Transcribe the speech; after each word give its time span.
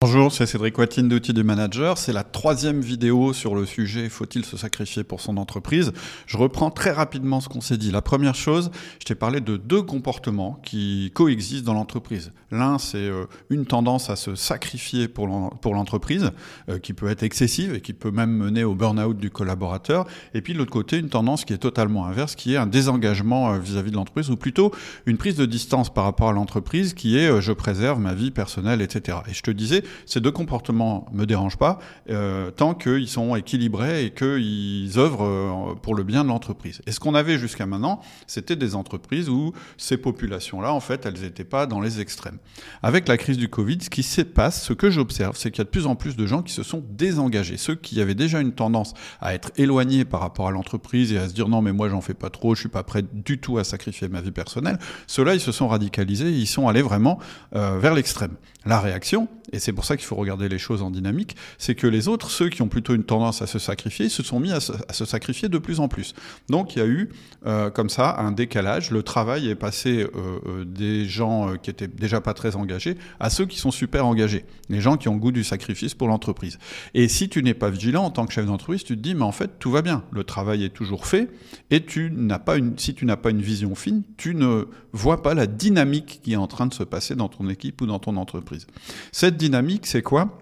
Bonjour, 0.00 0.30
c'est 0.30 0.46
Cédric 0.46 0.78
Watine 0.78 1.08
d'Outils 1.08 1.32
du 1.32 1.42
Manager. 1.42 1.98
C'est 1.98 2.12
la 2.12 2.22
troisième 2.22 2.80
vidéo 2.80 3.32
sur 3.32 3.56
le 3.56 3.66
sujet 3.66 4.08
faut-il 4.08 4.44
se 4.44 4.56
sacrifier 4.56 5.02
pour 5.02 5.20
son 5.20 5.36
entreprise? 5.36 5.92
Je 6.26 6.36
reprends 6.36 6.70
très 6.70 6.92
rapidement 6.92 7.40
ce 7.40 7.48
qu'on 7.48 7.60
s'est 7.60 7.76
dit. 7.76 7.90
La 7.90 8.00
première 8.00 8.36
chose, 8.36 8.70
je 9.00 9.06
t'ai 9.06 9.16
parlé 9.16 9.40
de 9.40 9.56
deux 9.56 9.82
comportements 9.82 10.60
qui 10.62 11.10
coexistent 11.14 11.64
dans 11.64 11.74
l'entreprise. 11.74 12.30
L'un, 12.52 12.78
c'est 12.78 12.96
euh, 12.96 13.24
une 13.50 13.66
tendance 13.66 14.08
à 14.08 14.14
se 14.14 14.36
sacrifier 14.36 15.08
pour 15.08 15.26
l'entreprise, 15.26 16.30
euh, 16.68 16.78
qui 16.78 16.92
peut 16.92 17.08
être 17.08 17.24
excessive 17.24 17.74
et 17.74 17.80
qui 17.80 17.92
peut 17.92 18.12
même 18.12 18.30
mener 18.30 18.62
au 18.62 18.76
burn-out 18.76 19.16
du 19.16 19.30
collaborateur. 19.30 20.06
Et 20.32 20.42
puis 20.42 20.52
de 20.52 20.58
l'autre 20.58 20.70
côté, 20.70 20.98
une 20.98 21.10
tendance 21.10 21.44
qui 21.44 21.54
est 21.54 21.58
totalement 21.58 22.06
inverse, 22.06 22.36
qui 22.36 22.54
est 22.54 22.56
un 22.56 22.68
désengagement 22.68 23.52
euh, 23.52 23.58
vis-à-vis 23.58 23.90
de 23.90 23.96
l'entreprise, 23.96 24.30
ou 24.30 24.36
plutôt 24.36 24.72
une 25.06 25.16
prise 25.16 25.34
de 25.34 25.44
distance 25.44 25.92
par 25.92 26.04
rapport 26.04 26.28
à 26.28 26.32
l'entreprise, 26.32 26.94
qui 26.94 27.18
est 27.18 27.40
je 27.40 27.52
préserve 27.52 27.98
ma 27.98 28.14
vie 28.14 28.30
personnelle, 28.30 28.80
etc. 28.80 29.18
Et 29.28 29.34
je 29.34 29.42
te 29.42 29.50
disais, 29.50 29.82
ces 30.06 30.20
deux 30.20 30.30
comportements 30.30 31.06
me 31.12 31.26
dérangent 31.26 31.56
pas 31.56 31.78
euh, 32.10 32.50
tant 32.50 32.74
qu'ils 32.74 33.08
sont 33.08 33.36
équilibrés 33.36 34.04
et 34.04 34.10
qu'ils 34.10 34.98
œuvrent 34.98 35.24
euh, 35.24 35.74
pour 35.80 35.94
le 35.94 36.02
bien 36.04 36.24
de 36.24 36.28
l'entreprise. 36.28 36.80
Et 36.86 36.92
ce 36.92 37.00
qu'on 37.00 37.14
avait 37.14 37.38
jusqu'à 37.38 37.66
maintenant, 37.66 38.00
c'était 38.26 38.56
des 38.56 38.74
entreprises 38.74 39.28
où 39.28 39.52
ces 39.76 39.96
populations-là, 39.96 40.72
en 40.72 40.80
fait, 40.80 41.06
elles 41.06 41.20
n'étaient 41.20 41.44
pas 41.44 41.66
dans 41.66 41.80
les 41.80 42.00
extrêmes. 42.00 42.38
Avec 42.82 43.08
la 43.08 43.16
crise 43.16 43.38
du 43.38 43.48
Covid, 43.48 43.78
ce 43.82 43.90
qui 43.90 44.02
se 44.02 44.22
passe, 44.22 44.62
ce 44.62 44.72
que 44.72 44.90
j'observe, 44.90 45.36
c'est 45.36 45.50
qu'il 45.50 45.58
y 45.58 45.62
a 45.62 45.64
de 45.64 45.70
plus 45.70 45.86
en 45.86 45.96
plus 45.96 46.16
de 46.16 46.26
gens 46.26 46.42
qui 46.42 46.52
se 46.52 46.62
sont 46.62 46.84
désengagés. 46.90 47.56
Ceux 47.56 47.74
qui 47.74 48.00
avaient 48.00 48.14
déjà 48.14 48.40
une 48.40 48.52
tendance 48.52 48.94
à 49.20 49.34
être 49.34 49.50
éloignés 49.56 50.04
par 50.04 50.20
rapport 50.20 50.48
à 50.48 50.50
l'entreprise 50.50 51.12
et 51.12 51.18
à 51.18 51.28
se 51.28 51.34
dire 51.34 51.48
non 51.48 51.62
mais 51.62 51.72
moi 51.72 51.88
j'en 51.88 52.00
fais 52.00 52.14
pas 52.14 52.30
trop, 52.30 52.54
je 52.54 52.60
suis 52.60 52.68
pas 52.68 52.82
prêt 52.82 53.02
du 53.12 53.38
tout 53.38 53.58
à 53.58 53.64
sacrifier 53.64 54.08
ma 54.08 54.20
vie 54.20 54.30
personnelle, 54.30 54.78
ceux-là 55.06 55.34
ils 55.34 55.40
se 55.40 55.52
sont 55.52 55.68
radicalisés, 55.68 56.30
ils 56.30 56.46
sont 56.46 56.68
allés 56.68 56.82
vraiment 56.82 57.18
euh, 57.54 57.78
vers 57.78 57.94
l'extrême. 57.94 58.32
La 58.64 58.80
réaction, 58.80 59.28
et 59.52 59.58
c'est 59.58 59.72
pour 59.72 59.84
ça 59.84 59.96
qu'il 59.96 60.06
faut 60.06 60.16
regarder 60.16 60.48
les 60.48 60.58
choses 60.58 60.82
en 60.82 60.90
dynamique, 60.90 61.36
c'est 61.58 61.74
que 61.74 61.86
les 61.86 62.08
autres, 62.08 62.30
ceux 62.30 62.48
qui 62.48 62.62
ont 62.62 62.68
plutôt 62.68 62.94
une 62.94 63.04
tendance 63.04 63.42
à 63.42 63.46
se 63.46 63.58
sacrifier, 63.58 64.08
se 64.08 64.22
sont 64.22 64.40
mis 64.40 64.52
à 64.52 64.60
se, 64.60 65.04
sacrifier 65.04 65.48
de 65.48 65.58
plus 65.58 65.80
en 65.80 65.88
plus. 65.88 66.14
Donc 66.48 66.76
il 66.76 66.78
y 66.80 66.82
a 66.82 66.86
eu 66.86 67.10
euh, 67.46 67.70
comme 67.70 67.88
ça 67.88 68.16
un 68.18 68.32
décalage. 68.32 68.90
Le 68.90 69.02
travail 69.02 69.48
est 69.48 69.54
passé 69.54 70.02
euh, 70.02 70.38
euh, 70.46 70.64
des 70.64 71.06
gens 71.06 71.54
qui 71.62 71.70
étaient 71.70 71.88
déjà 71.88 72.20
pas 72.20 72.34
très 72.34 72.56
engagés 72.56 72.96
à 73.20 73.30
ceux 73.30 73.46
qui 73.46 73.58
sont 73.58 73.70
super 73.70 74.06
engagés, 74.06 74.44
les 74.68 74.80
gens 74.80 74.96
qui 74.96 75.08
ont 75.08 75.16
goût 75.16 75.32
du 75.32 75.44
sacrifice 75.44 75.94
pour 75.94 76.08
l'entreprise. 76.08 76.58
Et 76.94 77.08
si 77.08 77.28
tu 77.28 77.42
n'es 77.42 77.54
pas 77.54 77.70
vigilant 77.70 78.04
en 78.04 78.10
tant 78.10 78.26
que 78.26 78.32
chef 78.32 78.46
d'entreprise, 78.46 78.84
tu 78.84 78.96
te 78.96 79.02
dis 79.02 79.14
mais 79.14 79.22
en 79.22 79.32
fait 79.32 79.58
tout 79.58 79.70
va 79.70 79.82
bien, 79.82 80.04
le 80.10 80.24
travail 80.24 80.64
est 80.64 80.70
toujours 80.70 81.06
fait 81.06 81.30
et 81.70 81.84
tu 81.84 82.10
n'as 82.14 82.38
pas 82.38 82.56
une, 82.56 82.78
si 82.78 82.94
tu 82.94 83.04
n'as 83.06 83.16
pas 83.16 83.30
une 83.30 83.42
vision 83.42 83.74
fine, 83.74 84.02
tu 84.16 84.34
ne 84.34 84.66
vois 84.92 85.22
pas 85.22 85.34
la 85.34 85.46
dynamique 85.46 86.20
qui 86.22 86.32
est 86.32 86.36
en 86.36 86.46
train 86.46 86.66
de 86.66 86.74
se 86.74 86.82
passer 86.82 87.14
dans 87.14 87.28
ton 87.28 87.48
équipe 87.48 87.80
ou 87.80 87.86
dans 87.86 87.98
ton 87.98 88.16
entreprise. 88.16 88.66
Cette 89.12 89.37
dynamique, 89.38 89.86
c'est 89.86 90.02
quoi? 90.02 90.38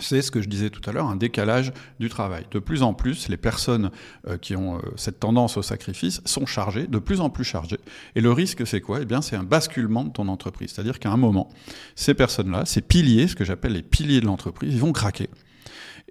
C'est 0.00 0.22
ce 0.22 0.30
que 0.30 0.40
je 0.40 0.48
disais 0.48 0.70
tout 0.70 0.88
à 0.88 0.92
l'heure, 0.92 1.08
un 1.08 1.16
décalage 1.16 1.72
du 1.98 2.08
travail. 2.08 2.46
De 2.52 2.60
plus 2.60 2.84
en 2.84 2.94
plus, 2.94 3.28
les 3.28 3.36
personnes 3.36 3.90
euh, 4.28 4.38
qui 4.38 4.54
ont 4.54 4.76
euh, 4.76 4.80
cette 4.94 5.18
tendance 5.18 5.56
au 5.56 5.62
sacrifice 5.62 6.20
sont 6.24 6.46
chargées, 6.46 6.86
de 6.86 6.98
plus 6.98 7.20
en 7.20 7.28
plus 7.28 7.42
chargées. 7.44 7.80
Et 8.14 8.20
le 8.20 8.30
risque, 8.30 8.64
c'est 8.66 8.80
quoi? 8.80 9.00
Eh 9.02 9.04
bien, 9.04 9.20
c'est 9.20 9.34
un 9.34 9.42
basculement 9.42 10.04
de 10.04 10.10
ton 10.10 10.28
entreprise. 10.28 10.70
C'est-à-dire 10.70 11.00
qu'à 11.00 11.10
un 11.10 11.16
moment, 11.16 11.48
ces 11.96 12.14
personnes-là, 12.14 12.66
ces 12.66 12.82
piliers, 12.82 13.26
ce 13.26 13.34
que 13.34 13.44
j'appelle 13.44 13.72
les 13.72 13.82
piliers 13.82 14.20
de 14.20 14.26
l'entreprise, 14.26 14.72
ils 14.72 14.80
vont 14.80 14.92
craquer. 14.92 15.28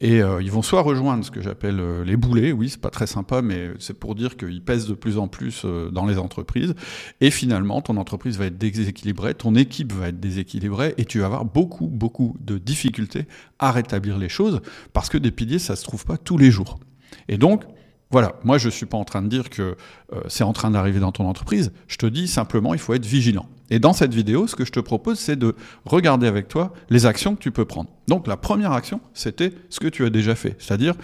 Et 0.02 0.22
euh, 0.22 0.42
ils 0.42 0.52
vont 0.52 0.62
soit 0.62 0.82
rejoindre 0.82 1.26
ce 1.26 1.32
que 1.32 1.42
j'appelle 1.42 1.80
euh, 1.80 2.06
les 2.06 2.16
boulets, 2.16 2.54
oui, 2.54 2.70
c'est 2.70 2.80
pas 2.80 2.90
très 2.90 3.08
sympa, 3.08 3.42
mais 3.42 3.72
c'est 3.80 4.00
pour 4.00 4.16
dire 4.16 4.38
qu'ils 4.38 4.64
pèsent 4.64 4.88
de 4.88 4.94
plus 4.94 5.18
en 5.18 5.28
plus 5.28 5.64
euh, 5.66 5.90
dans 5.92 6.06
les 6.06 6.18
entreprises. 6.18 6.74
Et 7.20 7.32
finalement, 7.32 7.82
ton 7.82 7.98
entreprise 7.98 8.38
va 8.38 8.46
être 8.46 8.58
déséquilibrée, 8.58 9.34
ton 9.34 9.56
équipe 9.56 9.92
va 9.92 10.08
être 10.08 10.20
déséquilibrée, 10.20 10.94
et 10.98 11.04
tu 11.04 11.20
vas 11.20 11.26
avoir 11.26 11.44
beaucoup, 11.44 11.88
beaucoup 11.88 12.38
de 12.40 12.58
difficultés 12.58 13.26
à 13.60 13.74
rétablir 13.74 14.18
les 14.18 14.30
choses, 14.30 14.62
parce 14.94 15.10
que 15.10 15.18
des 15.18 15.32
piliers, 15.32 15.60
ça 15.60 15.76
se 15.76 15.84
trouve 15.84 16.06
pas 16.06 16.18
tous 16.18 16.38
les 16.38 16.50
jours. 16.50 16.80
Et 17.28 17.38
donc, 17.38 17.66
voilà, 18.12 18.34
moi 18.44 18.58
je 18.58 18.68
ne 18.68 18.72
suis 18.72 18.86
pas 18.86 18.98
en 18.98 19.06
train 19.06 19.22
de 19.22 19.28
dire 19.28 19.50
que 19.50 19.76
euh, 20.14 20.22
c'est 20.28 20.44
en 20.44 20.54
train 20.54 20.72
d'arriver 20.72 21.00
dans 21.00 21.12
ton 21.12 21.28
entreprise, 21.28 21.72
je 21.88 21.98
te 21.98 22.06
dis 22.06 22.28
simplement 22.28 22.74
il 22.74 22.80
faut 22.80 22.94
être 22.94 23.06
vigilant. 23.06 23.48
Et 23.70 23.78
dans 23.78 23.94
cette 23.94 24.14
vidéo, 24.14 24.48
ce 24.48 24.56
que 24.56 24.66
je 24.66 24.72
te 24.72 24.80
propose, 24.80 25.20
c'est 25.20 25.36
de 25.36 25.56
regarder 25.86 26.26
avec 26.26 26.48
toi 26.48 26.74
les 26.90 27.06
actions 27.06 27.36
que 27.36 27.40
tu 27.40 27.52
peux 27.52 27.66
prendre. 27.66 27.90
Donc 28.08 28.26
la 28.26 28.36
première 28.36 28.72
action, 28.72 29.00
c'était 29.14 29.54
ce 29.70 29.80
que 29.80 29.88
tu 29.88 30.06
as 30.06 30.10
déjà 30.10 30.34
fait, 30.34 30.56
c'est-à-dire 30.60 30.96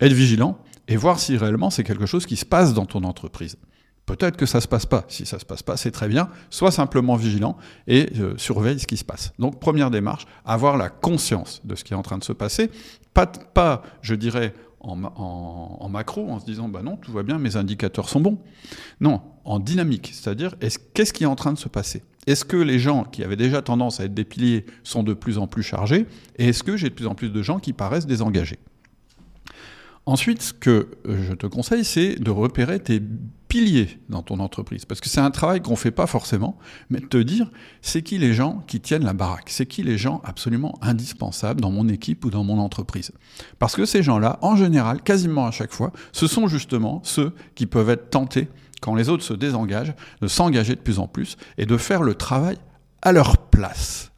être 0.00 0.12
vigilant 0.12 0.58
et 0.86 0.96
voir 0.96 1.18
si 1.18 1.36
réellement 1.36 1.70
c'est 1.70 1.84
quelque 1.84 2.06
chose 2.06 2.24
qui 2.24 2.36
se 2.36 2.44
passe 2.44 2.72
dans 2.72 2.86
ton 2.86 3.02
entreprise. 3.02 3.56
Peut-être 4.06 4.38
que 4.38 4.46
ça 4.46 4.62
se 4.62 4.68
passe 4.68 4.86
pas. 4.86 5.04
Si 5.08 5.26
ça 5.26 5.38
se 5.38 5.44
passe 5.44 5.62
pas, 5.62 5.76
c'est 5.76 5.90
très 5.90 6.08
bien. 6.08 6.30
Sois 6.48 6.70
simplement 6.70 7.16
vigilant 7.16 7.58
et 7.86 8.08
euh, 8.18 8.32
surveille 8.38 8.78
ce 8.78 8.86
qui 8.86 8.96
se 8.96 9.04
passe. 9.04 9.34
Donc 9.38 9.60
première 9.60 9.90
démarche, 9.90 10.24
avoir 10.46 10.78
la 10.78 10.88
conscience 10.88 11.60
de 11.64 11.74
ce 11.74 11.84
qui 11.84 11.92
est 11.92 11.96
en 11.96 12.00
train 12.00 12.16
de 12.16 12.24
se 12.24 12.32
passer. 12.32 12.70
Pas, 13.12 13.26
pas 13.26 13.82
je 14.00 14.14
dirais, 14.14 14.54
en, 14.80 15.88
macro 15.88 16.28
en 16.28 16.40
se 16.40 16.44
disant 16.44 16.68
bah 16.68 16.82
non, 16.82 16.96
tout 16.96 17.12
va 17.12 17.22
bien, 17.22 17.38
mes 17.38 17.56
indicateurs 17.56 18.08
sont 18.08 18.20
bons. 18.20 18.38
Non, 19.00 19.20
en 19.44 19.58
dynamique, 19.58 20.10
c'est-à-dire 20.12 20.54
qu'est-ce 20.94 21.12
qui 21.12 21.24
est 21.24 21.26
en 21.26 21.36
train 21.36 21.52
de 21.52 21.58
se 21.58 21.68
passer? 21.68 22.02
Est-ce 22.26 22.44
que 22.44 22.56
les 22.56 22.78
gens 22.78 23.04
qui 23.04 23.24
avaient 23.24 23.36
déjà 23.36 23.62
tendance 23.62 24.00
à 24.00 24.04
être 24.04 24.14
des 24.14 24.24
piliers 24.24 24.66
sont 24.82 25.02
de 25.02 25.14
plus 25.14 25.38
en 25.38 25.46
plus 25.46 25.62
chargés? 25.62 26.06
Et 26.36 26.48
est-ce 26.48 26.62
que 26.62 26.76
j'ai 26.76 26.90
de 26.90 26.94
plus 26.94 27.06
en 27.06 27.14
plus 27.14 27.30
de 27.30 27.42
gens 27.42 27.58
qui 27.58 27.72
paraissent 27.72 28.06
désengagés? 28.06 28.58
Ensuite, 30.08 30.40
ce 30.40 30.54
que 30.54 30.88
je 31.04 31.34
te 31.34 31.46
conseille, 31.46 31.84
c'est 31.84 32.14
de 32.14 32.30
repérer 32.30 32.80
tes 32.80 32.98
piliers 33.48 33.98
dans 34.08 34.22
ton 34.22 34.40
entreprise. 34.40 34.86
Parce 34.86 35.02
que 35.02 35.08
c'est 35.10 35.20
un 35.20 35.30
travail 35.30 35.60
qu'on 35.60 35.72
ne 35.72 35.76
fait 35.76 35.90
pas 35.90 36.06
forcément, 36.06 36.56
mais 36.88 37.00
de 37.00 37.04
te 37.04 37.18
dire, 37.18 37.50
c'est 37.82 38.00
qui 38.00 38.16
les 38.16 38.32
gens 38.32 38.64
qui 38.66 38.80
tiennent 38.80 39.04
la 39.04 39.12
baraque? 39.12 39.50
C'est 39.50 39.66
qui 39.66 39.82
les 39.82 39.98
gens 39.98 40.22
absolument 40.24 40.78
indispensables 40.80 41.60
dans 41.60 41.70
mon 41.70 41.86
équipe 41.90 42.24
ou 42.24 42.30
dans 42.30 42.42
mon 42.42 42.58
entreprise? 42.58 43.12
Parce 43.58 43.76
que 43.76 43.84
ces 43.84 44.02
gens-là, 44.02 44.38
en 44.40 44.56
général, 44.56 45.02
quasiment 45.02 45.46
à 45.46 45.50
chaque 45.50 45.74
fois, 45.74 45.92
ce 46.12 46.26
sont 46.26 46.48
justement 46.48 47.02
ceux 47.04 47.34
qui 47.54 47.66
peuvent 47.66 47.90
être 47.90 48.08
tentés, 48.08 48.48
quand 48.80 48.94
les 48.94 49.10
autres 49.10 49.24
se 49.24 49.34
désengagent, 49.34 49.92
de 50.22 50.26
s'engager 50.26 50.74
de 50.74 50.80
plus 50.80 51.00
en 51.00 51.06
plus 51.06 51.36
et 51.58 51.66
de 51.66 51.76
faire 51.76 52.02
le 52.02 52.14
travail 52.14 52.56
à 53.02 53.12
leur 53.12 53.36
place. 53.36 54.10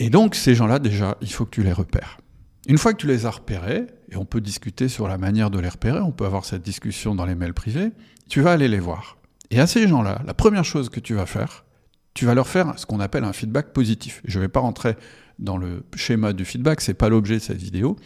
Et 0.00 0.10
donc, 0.10 0.34
ces 0.34 0.56
gens-là, 0.56 0.80
déjà, 0.80 1.16
il 1.20 1.30
faut 1.30 1.44
que 1.44 1.50
tu 1.50 1.62
les 1.62 1.72
repères. 1.72 2.18
Une 2.66 2.78
fois 2.78 2.92
que 2.92 2.98
tu 2.98 3.06
les 3.06 3.26
as 3.26 3.30
repérés, 3.30 3.86
et 4.10 4.16
on 4.16 4.24
peut 4.24 4.40
discuter 4.40 4.88
sur 4.88 5.06
la 5.06 5.18
manière 5.18 5.50
de 5.50 5.58
les 5.58 5.68
repérer, 5.68 6.00
on 6.00 6.12
peut 6.12 6.24
avoir 6.24 6.44
cette 6.44 6.62
discussion 6.62 7.14
dans 7.14 7.26
les 7.26 7.34
mails 7.34 7.54
privés, 7.54 7.90
tu 8.28 8.40
vas 8.40 8.52
aller 8.52 8.68
les 8.68 8.80
voir. 8.80 9.18
Et 9.50 9.60
à 9.60 9.66
ces 9.66 9.86
gens-là, 9.86 10.22
la 10.26 10.34
première 10.34 10.64
chose 10.64 10.88
que 10.88 11.00
tu 11.00 11.14
vas 11.14 11.26
faire, 11.26 11.64
tu 12.14 12.24
vas 12.24 12.34
leur 12.34 12.48
faire 12.48 12.78
ce 12.78 12.86
qu'on 12.86 13.00
appelle 13.00 13.24
un 13.24 13.32
feedback 13.32 13.72
positif. 13.72 14.22
Je 14.24 14.38
ne 14.38 14.44
vais 14.44 14.48
pas 14.48 14.60
rentrer 14.60 14.96
dans 15.38 15.56
le 15.56 15.84
schéma 15.96 16.32
du 16.32 16.44
feedback, 16.44 16.80
c'est 16.80 16.94
pas 16.94 17.08
l'objet 17.08 17.34
de 17.34 17.40
cette 17.40 17.60
vidéo, 17.60 17.96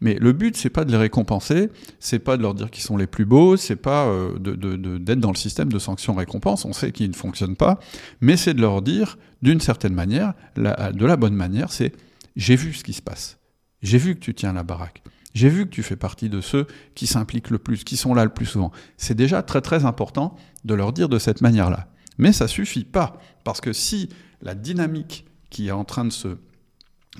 mais 0.00 0.14
le 0.20 0.32
but 0.32 0.54
c'est 0.54 0.70
pas 0.70 0.84
de 0.84 0.90
les 0.92 0.98
récompenser, 0.98 1.70
c'est 1.98 2.18
pas 2.18 2.36
de 2.36 2.42
leur 2.42 2.54
dire 2.54 2.70
qu'ils 2.70 2.84
sont 2.84 2.98
les 2.98 3.06
plus 3.06 3.24
beaux, 3.24 3.56
c'est 3.56 3.76
pas 3.76 4.04
euh, 4.04 4.38
d'être 4.38 5.20
dans 5.20 5.30
le 5.30 5.36
système 5.36 5.72
de 5.72 5.78
sanctions-récompenses, 5.78 6.66
on 6.66 6.74
sait 6.74 6.92
qu'ils 6.92 7.08
ne 7.08 7.14
fonctionnent 7.14 7.56
pas, 7.56 7.78
mais 8.20 8.36
c'est 8.36 8.52
de 8.52 8.60
leur 8.60 8.82
dire 8.82 9.16
d'une 9.40 9.60
certaine 9.60 9.94
manière, 9.94 10.34
de 10.56 11.06
la 11.06 11.16
bonne 11.16 11.34
manière, 11.34 11.72
c'est 11.72 11.92
j'ai 12.36 12.56
vu 12.56 12.74
ce 12.74 12.84
qui 12.84 12.92
se 12.92 13.02
passe, 13.02 13.38
j'ai 13.84 13.98
vu 13.98 14.14
que 14.14 14.20
tu 14.20 14.34
tiens 14.34 14.52
la 14.52 14.62
baraque. 14.62 15.02
J'ai 15.34 15.48
vu 15.48 15.66
que 15.66 15.70
tu 15.70 15.82
fais 15.82 15.96
partie 15.96 16.28
de 16.28 16.40
ceux 16.40 16.66
qui 16.94 17.06
s'impliquent 17.06 17.50
le 17.50 17.58
plus, 17.58 17.84
qui 17.84 17.96
sont 17.96 18.14
là 18.14 18.24
le 18.24 18.30
plus 18.30 18.46
souvent. 18.46 18.72
C'est 18.96 19.14
déjà 19.14 19.42
très 19.42 19.60
très 19.60 19.84
important 19.84 20.36
de 20.64 20.74
leur 20.74 20.92
dire 20.92 21.08
de 21.08 21.18
cette 21.18 21.40
manière-là. 21.40 21.88
Mais 22.18 22.32
ça 22.32 22.48
suffit 22.48 22.84
pas, 22.84 23.20
parce 23.42 23.60
que 23.60 23.72
si 23.72 24.08
la 24.40 24.54
dynamique 24.54 25.26
qui 25.50 25.68
est 25.68 25.72
en 25.72 25.84
train 25.84 26.04
de 26.04 26.12
se, 26.12 26.36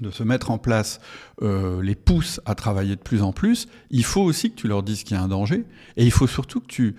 de 0.01 0.11
se 0.11 0.23
mettre 0.23 0.51
en 0.51 0.59
place 0.59 1.01
euh, 1.43 1.83
les 1.83 1.97
pousse 1.97 2.41
à 2.47 2.55
travailler 2.55 2.97
de 2.97 3.01
plus 3.01 3.23
en 3.23 3.33
plus, 3.33 3.67
il 3.91 4.05
faut 4.05 4.23
aussi 4.23 4.51
que 4.51 4.57
tu 4.57 4.69
leur 4.69 4.83
dises 4.83 5.03
qu'il 5.03 5.17
y 5.17 5.21
a 5.21 5.23
un 5.23 5.29
danger, 5.29 5.67
et 5.97 6.05
il 6.05 6.13
faut 6.13 6.29
surtout 6.29 6.61
que 6.61 6.67
tu 6.67 6.97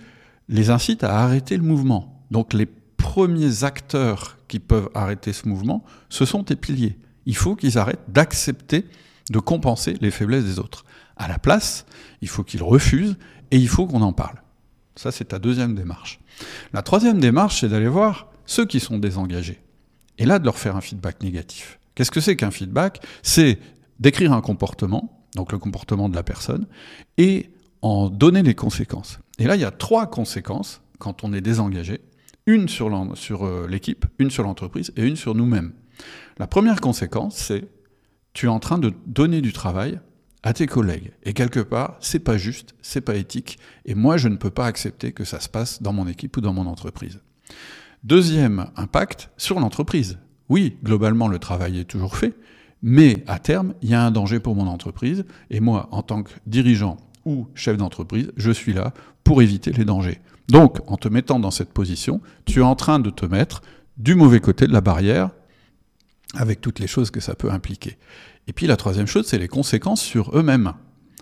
les 0.48 0.70
incites 0.70 1.02
à 1.02 1.18
arrêter 1.18 1.56
le 1.56 1.62
mouvement. 1.62 2.24
Donc 2.30 2.52
les 2.52 2.66
premiers 2.66 3.64
acteurs 3.64 4.36
qui 4.46 4.60
peuvent 4.60 4.90
arrêter 4.94 5.32
ce 5.32 5.48
mouvement, 5.48 5.84
ce 6.08 6.24
sont 6.24 6.44
tes 6.44 6.56
piliers. 6.56 6.98
Il 7.24 7.36
faut 7.36 7.56
qu'ils 7.56 7.78
arrêtent 7.78 8.04
d'accepter 8.08 8.84
de 9.30 9.38
compenser 9.38 9.96
les 10.00 10.10
faiblesses 10.10 10.44
des 10.44 10.58
autres. 10.58 10.84
À 11.16 11.28
la 11.28 11.38
place, 11.38 11.86
il 12.20 12.28
faut 12.28 12.44
qu'ils 12.44 12.62
refusent 12.62 13.16
et 13.50 13.56
il 13.56 13.68
faut 13.68 13.86
qu'on 13.86 14.02
en 14.02 14.12
parle. 14.12 14.42
Ça, 14.96 15.12
c'est 15.12 15.26
ta 15.26 15.38
deuxième 15.38 15.74
démarche. 15.74 16.20
La 16.72 16.82
troisième 16.82 17.20
démarche, 17.20 17.60
c'est 17.60 17.68
d'aller 17.68 17.88
voir 17.88 18.28
ceux 18.46 18.66
qui 18.66 18.80
sont 18.80 18.98
désengagés. 18.98 19.60
Et 20.18 20.24
là, 20.24 20.38
de 20.38 20.44
leur 20.44 20.58
faire 20.58 20.76
un 20.76 20.80
feedback 20.80 21.22
négatif. 21.22 21.78
Qu'est-ce 21.94 22.10
que 22.10 22.20
c'est 22.20 22.36
qu'un 22.36 22.50
feedback? 22.50 23.04
C'est 23.22 23.58
décrire 24.00 24.32
un 24.32 24.40
comportement, 24.40 25.24
donc 25.34 25.52
le 25.52 25.58
comportement 25.58 26.08
de 26.08 26.14
la 26.14 26.22
personne, 26.22 26.66
et 27.18 27.50
en 27.82 28.08
donner 28.08 28.42
les 28.42 28.54
conséquences. 28.54 29.18
Et 29.38 29.44
là, 29.44 29.56
il 29.56 29.62
y 29.62 29.64
a 29.64 29.70
trois 29.70 30.06
conséquences 30.06 30.80
quand 30.98 31.24
on 31.24 31.32
est 31.32 31.40
désengagé. 31.40 32.00
Une 32.46 32.68
sur 32.68 32.88
euh, 32.92 33.66
l'équipe, 33.68 34.06
une 34.18 34.30
sur 34.30 34.44
l'entreprise 34.44 34.92
et 34.96 35.02
une 35.02 35.16
sur 35.16 35.34
nous-mêmes. 35.34 35.72
La 36.38 36.46
première 36.46 36.80
conséquence, 36.80 37.36
c'est 37.36 37.64
tu 38.36 38.46
es 38.46 38.50
en 38.50 38.60
train 38.60 38.76
de 38.76 38.92
donner 39.06 39.40
du 39.40 39.54
travail 39.54 39.98
à 40.42 40.52
tes 40.52 40.66
collègues. 40.66 41.12
Et 41.24 41.32
quelque 41.32 41.60
part, 41.60 41.96
c'est 42.00 42.18
pas 42.18 42.36
juste, 42.36 42.74
c'est 42.82 43.00
pas 43.00 43.16
éthique, 43.16 43.58
et 43.86 43.94
moi 43.94 44.18
je 44.18 44.28
ne 44.28 44.36
peux 44.36 44.50
pas 44.50 44.66
accepter 44.66 45.12
que 45.12 45.24
ça 45.24 45.40
se 45.40 45.48
passe 45.48 45.80
dans 45.80 45.94
mon 45.94 46.06
équipe 46.06 46.36
ou 46.36 46.42
dans 46.42 46.52
mon 46.52 46.66
entreprise. 46.66 47.18
Deuxième 48.04 48.66
impact 48.76 49.30
sur 49.38 49.58
l'entreprise. 49.58 50.18
Oui, 50.50 50.76
globalement 50.84 51.28
le 51.28 51.38
travail 51.38 51.78
est 51.78 51.84
toujours 51.84 52.14
fait, 52.14 52.34
Mais 52.82 53.24
à 53.26 53.38
terme, 53.38 53.72
il 53.80 53.88
y 53.88 53.94
a 53.94 54.04
un 54.04 54.10
danger 54.10 54.38
pour 54.38 54.54
mon 54.54 54.66
entreprise, 54.66 55.24
et 55.48 55.60
moi, 55.60 55.88
en 55.90 56.02
tant 56.02 56.22
que 56.22 56.32
dirigeant 56.46 56.98
ou 57.24 57.46
chef 57.54 57.78
d'entreprise, 57.78 58.30
je 58.36 58.50
suis 58.50 58.74
là 58.74 58.92
pour 59.24 59.40
éviter 59.40 59.72
les 59.72 59.86
dangers. 59.86 60.20
Donc, 60.48 60.78
en 60.86 60.98
te 60.98 61.08
mettant 61.08 61.40
dans 61.40 61.50
cette 61.50 61.72
position, 61.72 62.20
tu 62.44 62.60
es 62.60 62.62
en 62.62 62.76
train 62.76 62.98
de 62.98 63.08
te 63.08 63.24
mettre 63.24 63.62
du 63.96 64.14
mauvais 64.14 64.40
côté 64.40 64.66
de 64.66 64.74
la 64.74 64.82
barrière, 64.82 65.30
avec 66.36 66.60
toutes 66.60 66.78
les 66.78 66.86
choses 66.86 67.10
que 67.10 67.20
ça 67.20 67.34
peut 67.34 67.50
impliquer. 67.50 67.98
Et 68.46 68.52
puis 68.52 68.66
la 68.66 68.76
troisième 68.76 69.06
chose, 69.06 69.26
c'est 69.26 69.38
les 69.38 69.48
conséquences 69.48 70.02
sur 70.02 70.36
eux-mêmes. 70.36 70.72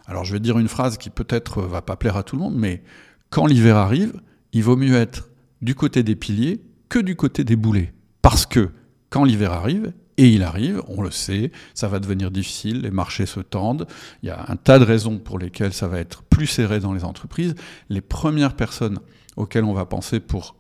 Alors 0.07 0.25
je 0.25 0.33
vais 0.33 0.41
dire 0.41 0.59
une 0.59 0.69
phrase 0.69 0.99
qui 0.99 1.11
peut-être 1.11 1.63
va 1.63 1.83
pas 1.83 1.97
plaire 1.97 2.17
à 2.17 2.23
tout 2.23 2.37
le 2.37 2.43
monde, 2.43 2.57
mais 2.57 2.83
quand 3.31 3.47
l'hiver 3.47 3.77
arrive, 3.77 4.21
il 4.53 4.63
vaut 4.63 4.77
mieux 4.77 4.95
être 4.95 5.31
du 5.63 5.75
côté 5.75 6.03
des 6.03 6.17
piliers 6.17 6.61
que 6.89 6.99
du 6.99 7.17
côté 7.17 7.45
des 7.45 7.57
boulets. 7.57 7.93
Parce 8.23 8.47
que 8.47 8.71
quand 9.11 9.25
l'hiver 9.25 9.53
arrive, 9.53 9.93
et 10.17 10.29
il 10.29 10.43
arrive, 10.43 10.83
on 10.89 11.03
le 11.03 11.11
sait, 11.11 11.51
ça 11.75 11.89
va 11.89 11.99
devenir 11.99 12.31
difficile, 12.31 12.83
les 12.83 12.91
marchés 12.91 13.27
se 13.27 13.41
tendent, 13.41 13.87
il 14.23 14.29
y 14.29 14.31
a 14.31 14.45
un 14.49 14.57
tas 14.57 14.79
de 14.79 14.85
raisons 14.85 15.19
pour 15.19 15.39
lesquelles 15.39 15.73
ça 15.73 15.89
va 15.89 15.99
être 15.99 16.23
plus 16.23 16.47
serré 16.47 16.81
dans 16.81 16.93
les 16.93 17.05
entreprises. 17.05 17.55
Les 17.89 18.01
premières 18.01 18.55
personnes 18.55 19.01
auxquelles 19.37 19.65
on 19.65 19.73
va 19.73 19.87
penser 19.87 20.21
pour, 20.21 20.57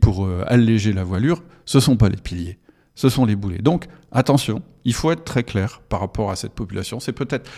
pour 0.00 0.26
euh, 0.26 0.44
alléger 0.46 0.92
la 0.92 1.04
voilure, 1.04 1.42
ce 1.64 1.78
ne 1.78 1.82
sont 1.82 1.96
pas 1.96 2.08
les 2.08 2.16
piliers, 2.16 2.58
ce 2.94 3.08
sont 3.08 3.24
les 3.24 3.36
boulets. 3.36 3.58
Donc 3.58 3.86
attention, 4.12 4.62
il 4.84 4.94
faut 4.94 5.10
être 5.10 5.24
très 5.24 5.42
clair 5.42 5.80
par 5.88 6.00
rapport 6.00 6.30
à 6.30 6.36
cette 6.36 6.52
population. 6.52 7.00
C'est 7.00 7.12
peut-être 7.12 7.50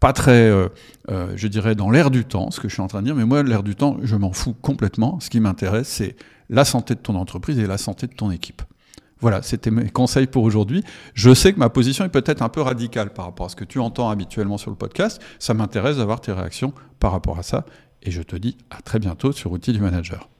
pas 0.00 0.12
très, 0.12 0.48
euh, 0.48 0.68
euh, 1.10 1.32
je 1.36 1.46
dirais, 1.46 1.74
dans 1.74 1.90
l'air 1.90 2.10
du 2.10 2.24
temps, 2.24 2.50
ce 2.50 2.58
que 2.58 2.68
je 2.68 2.72
suis 2.72 2.82
en 2.82 2.88
train 2.88 3.00
de 3.00 3.06
dire, 3.06 3.14
mais 3.14 3.26
moi, 3.26 3.42
l'air 3.42 3.62
du 3.62 3.76
temps, 3.76 3.98
je 4.02 4.16
m'en 4.16 4.32
fous 4.32 4.54
complètement. 4.54 5.20
Ce 5.20 5.28
qui 5.28 5.40
m'intéresse, 5.40 5.88
c'est 5.88 6.16
la 6.48 6.64
santé 6.64 6.94
de 6.94 7.00
ton 7.00 7.14
entreprise 7.14 7.58
et 7.58 7.66
la 7.66 7.78
santé 7.78 8.06
de 8.06 8.14
ton 8.14 8.30
équipe. 8.30 8.62
Voilà, 9.20 9.42
c'était 9.42 9.70
mes 9.70 9.90
conseils 9.90 10.26
pour 10.26 10.44
aujourd'hui. 10.44 10.82
Je 11.12 11.34
sais 11.34 11.52
que 11.52 11.58
ma 11.58 11.68
position 11.68 12.06
est 12.06 12.10
peut-être 12.10 12.40
un 12.40 12.48
peu 12.48 12.62
radicale 12.62 13.12
par 13.12 13.26
rapport 13.26 13.46
à 13.46 13.48
ce 13.50 13.56
que 13.56 13.64
tu 13.64 13.78
entends 13.78 14.08
habituellement 14.08 14.56
sur 14.56 14.70
le 14.70 14.76
podcast. 14.76 15.20
Ça 15.38 15.52
m'intéresse 15.52 15.98
d'avoir 15.98 16.22
tes 16.22 16.32
réactions 16.32 16.72
par 16.98 17.12
rapport 17.12 17.38
à 17.38 17.42
ça. 17.42 17.66
Et 18.02 18.10
je 18.10 18.22
te 18.22 18.36
dis 18.36 18.56
à 18.70 18.80
très 18.80 18.98
bientôt 18.98 19.32
sur 19.32 19.52
Outils 19.52 19.74
du 19.74 19.80
Manager. 19.80 20.30